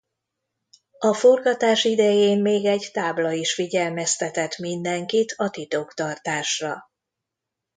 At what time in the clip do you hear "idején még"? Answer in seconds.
1.83-2.65